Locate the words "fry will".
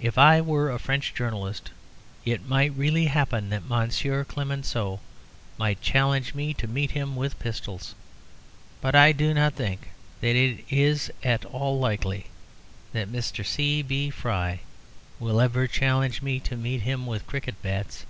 14.10-15.40